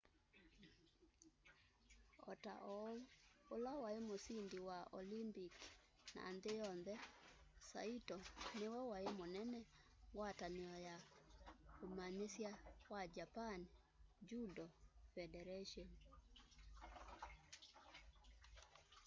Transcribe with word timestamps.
ota 2.31 2.53
oũ 2.75 2.93
ũla 3.53 3.71
waĩ 3.83 3.99
mũsĩndĩ 4.07 4.59
wa 4.69 4.79
olympik 4.99 5.55
na 6.15 6.23
nthĩ 6.35 6.51
yonthe 6.61 6.95
saĩto 7.69 8.17
nĩwe 8.57 8.81
waĩ 8.91 9.07
mũnene 9.17 9.61
ngwatanĩo 10.13 10.75
ya 10.87 10.95
ũmanyĩsya 11.85 12.51
wa 12.91 13.01
japan 13.15 13.59
judo 14.27 14.65
fedaratĩon 15.13 15.89